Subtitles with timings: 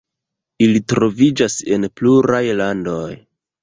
[0.67, 3.09] Ili troviĝas en pluraj landoj.